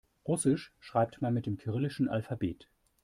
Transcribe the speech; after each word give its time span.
Russisch 0.27 0.73
schreibt 0.79 1.21
man 1.21 1.31
mit 1.35 1.45
dem 1.45 1.57
kyrillischen 1.57 2.09
Alphabet. 2.09 2.67